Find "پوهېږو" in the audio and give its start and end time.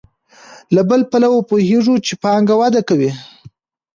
1.49-1.95